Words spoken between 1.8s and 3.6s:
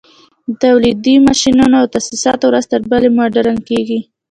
او تاسیسات ورځ تر بلې مډرن